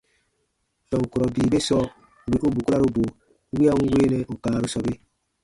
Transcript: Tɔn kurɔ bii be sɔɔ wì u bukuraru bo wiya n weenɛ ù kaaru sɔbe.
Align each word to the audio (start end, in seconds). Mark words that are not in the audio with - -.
Tɔn 0.89 1.03
kurɔ 1.11 1.27
bii 1.33 1.49
be 1.51 1.57
sɔɔ 1.67 1.83
wì 2.29 2.35
u 2.45 2.49
bukuraru 2.55 2.87
bo 2.95 3.03
wiya 3.53 3.71
n 3.79 3.81
weenɛ 3.93 4.19
ù 4.33 4.35
kaaru 4.43 4.67
sɔbe. 4.73 4.93